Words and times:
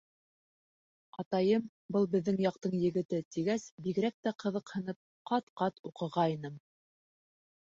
Атайым, 1.23 1.67
был 1.95 2.07
беҙҙең 2.15 2.39
яҡтың 2.45 2.73
егете, 2.85 3.19
тигәс, 3.35 3.67
бигерәк 3.89 4.17
тә 4.29 4.33
ҡыҙыҡһынып, 4.45 5.01
ҡат-ҡат 5.33 5.79
уҡығайным. 5.91 6.59